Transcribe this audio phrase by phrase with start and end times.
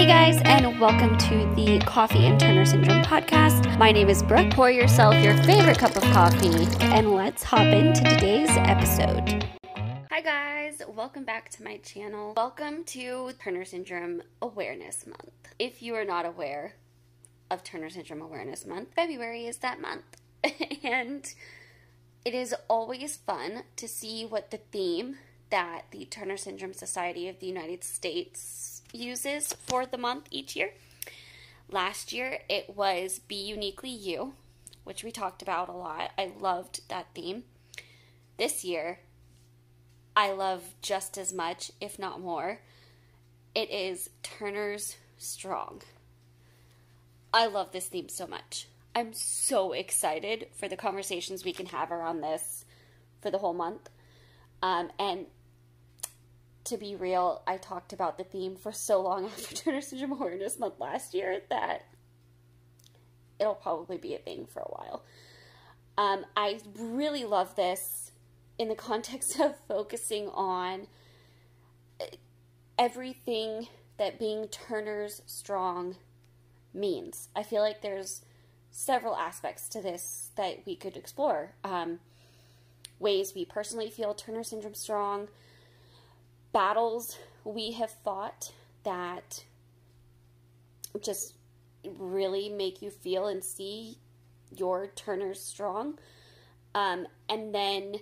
[0.00, 3.76] Hey guys, and welcome to the Coffee and Turner Syndrome podcast.
[3.76, 4.50] My name is Brooke.
[4.50, 9.46] Pour yourself your favorite cup of coffee, and let's hop into today's episode.
[10.10, 12.32] Hi guys, welcome back to my channel.
[12.34, 15.52] Welcome to Turner Syndrome Awareness Month.
[15.58, 16.76] If you are not aware
[17.50, 20.16] of Turner Syndrome Awareness Month, February is that month.
[20.82, 21.34] and
[22.24, 25.16] it is always fun to see what the theme
[25.50, 30.70] that the Turner Syndrome Society of the United States uses for the month each year.
[31.70, 34.34] Last year it was Be Uniquely You,
[34.84, 36.10] which we talked about a lot.
[36.18, 37.44] I loved that theme.
[38.36, 39.00] This year,
[40.16, 42.60] I love just as much, if not more.
[43.54, 45.82] It is Turner's Strong.
[47.32, 48.66] I love this theme so much.
[48.94, 52.64] I'm so excited for the conversations we can have around this
[53.20, 53.88] for the whole month.
[54.62, 55.26] Um, and
[56.64, 60.58] to be real, I talked about the theme for so long after Turner Syndrome Awareness
[60.58, 61.86] Month last year that
[63.38, 65.02] it'll probably be a thing for a while.
[65.96, 68.12] Um, I really love this
[68.58, 70.86] in the context of focusing on
[72.78, 75.96] everything that being Turner's strong
[76.72, 77.28] means.
[77.36, 78.22] I feel like there's
[78.70, 81.52] several aspects to this that we could explore.
[81.64, 82.00] Um,
[82.98, 85.28] ways we personally feel Turner syndrome strong,
[86.52, 88.52] battles we have fought
[88.84, 89.44] that
[91.02, 91.34] just
[91.84, 93.98] really make you feel and see
[94.54, 95.98] your Turners strong.
[96.74, 97.96] Um, and then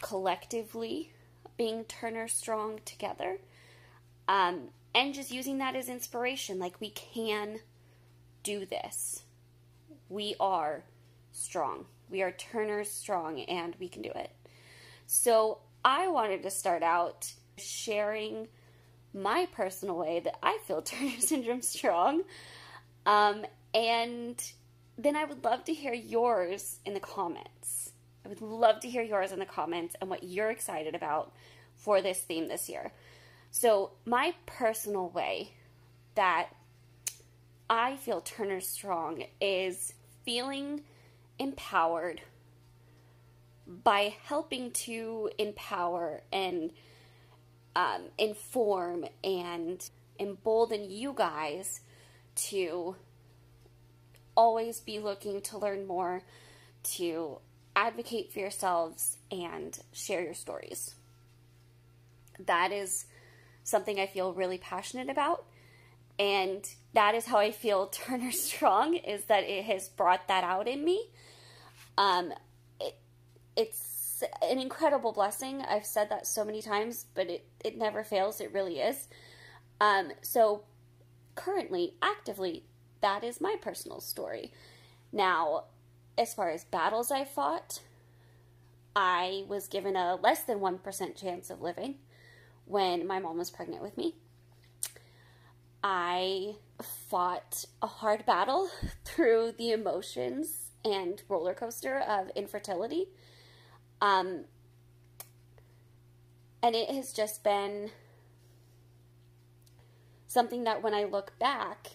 [0.00, 1.12] collectively
[1.56, 3.38] being Turner strong together.
[4.26, 6.58] Um, and just using that as inspiration.
[6.58, 7.60] Like, we can
[8.42, 9.22] do this.
[10.08, 10.84] We are
[11.32, 11.86] strong.
[12.10, 14.30] We are Turner strong, and we can do it.
[15.06, 18.48] So, I wanted to start out sharing
[19.12, 22.22] my personal way that I feel Turner syndrome strong.
[23.06, 24.42] Um, and
[24.96, 27.92] then I would love to hear yours in the comments.
[28.24, 31.32] I would love to hear yours in the comments and what you're excited about
[31.76, 32.92] for this theme this year.
[33.50, 35.52] So, my personal way
[36.14, 36.48] that
[37.68, 39.92] I feel Turner Strong is
[40.24, 40.82] feeling
[41.38, 42.22] empowered
[43.66, 46.70] by helping to empower and
[47.76, 49.88] um, inform and
[50.18, 51.80] embolden you guys
[52.36, 52.96] to
[54.36, 56.22] always be looking to learn more,
[56.82, 57.38] to
[57.74, 60.94] advocate for yourselves, and share your stories.
[62.46, 63.06] That is
[63.62, 65.44] something I feel really passionate about.
[66.18, 70.68] And that is how I feel Turner Strong is that it has brought that out
[70.68, 71.08] in me.
[71.96, 72.32] Um,
[73.56, 75.62] it's an incredible blessing.
[75.62, 78.40] I've said that so many times, but it, it never fails.
[78.40, 79.08] It really is.
[79.80, 80.62] Um, so
[81.34, 82.64] currently, actively,
[83.00, 84.52] that is my personal story.
[85.12, 85.64] Now,
[86.16, 87.80] as far as battles I fought,
[88.96, 91.96] I was given a less than 1% chance of living
[92.64, 94.14] when my mom was pregnant with me.
[95.82, 98.70] I fought a hard battle
[99.04, 103.08] through the emotions and roller coaster of infertility.
[104.04, 104.44] Um,
[106.62, 107.90] and it has just been
[110.26, 111.92] something that when I look back,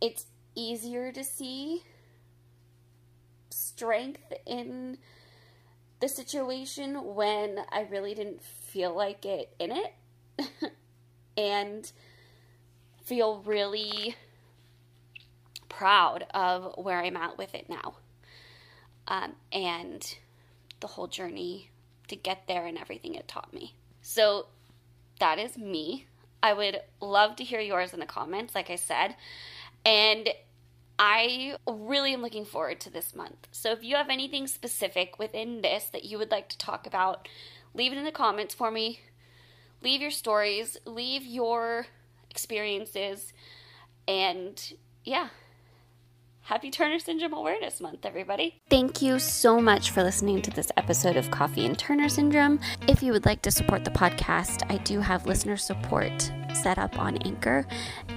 [0.00, 0.24] it's
[0.54, 1.82] easier to see
[3.50, 4.96] strength in
[6.00, 9.92] the situation when I really didn't feel like it in it
[11.36, 11.92] and
[13.04, 14.16] feel really
[15.68, 17.96] proud of where I'm at with it now.
[19.06, 20.16] Um, and
[20.80, 21.70] the whole journey
[22.08, 23.74] to get there and everything it taught me.
[24.02, 24.46] So
[25.18, 26.06] that is me.
[26.42, 29.16] I would love to hear yours in the comments, like I said.
[29.84, 30.28] And
[30.98, 33.48] I really am looking forward to this month.
[33.50, 37.28] So if you have anything specific within this that you would like to talk about,
[37.72, 39.00] leave it in the comments for me.
[39.82, 41.86] Leave your stories, leave your
[42.30, 43.32] experiences,
[44.08, 44.74] and
[45.04, 45.28] yeah.
[46.44, 48.60] Happy Turner Syndrome Awareness Month, everybody.
[48.68, 52.60] Thank you so much for listening to this episode of Coffee and Turner Syndrome.
[52.86, 56.98] If you would like to support the podcast, I do have listener support set up
[56.98, 57.66] on Anchor.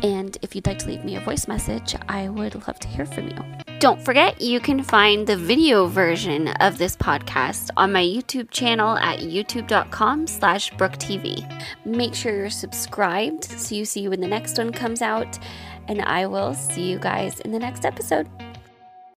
[0.03, 3.05] And if you'd like to leave me a voice message, I would love to hear
[3.05, 3.66] from you.
[3.79, 8.97] Don't forget, you can find the video version of this podcast on my YouTube channel
[8.97, 11.63] at youtube.com slash brooktv.
[11.85, 15.37] Make sure you're subscribed so you see when the next one comes out
[15.87, 18.27] and I will see you guys in the next episode.